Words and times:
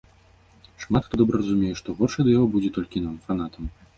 Шмат 0.83 1.03
хто 1.07 1.19
добра 1.21 1.41
разумее, 1.41 1.75
што 1.83 1.95
горш 2.01 2.17
ад 2.23 2.31
яго 2.33 2.47
будзе 2.57 2.73
толькі 2.79 3.05
нам, 3.07 3.15
фанатам. 3.29 3.63